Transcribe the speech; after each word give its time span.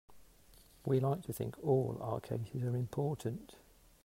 We 0.83 0.99
like 0.99 1.21
to 1.27 1.31
think 1.31 1.55
all 1.63 1.99
our 2.01 2.19
cases 2.19 2.63
are 2.63 2.75
important. 2.75 3.57